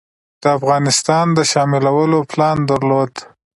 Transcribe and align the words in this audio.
د 0.41 0.43
افغانستان 0.57 1.25
د 1.37 1.39
شاملولو 1.51 2.19
پلان 2.31 2.57
درلود. 2.69 3.13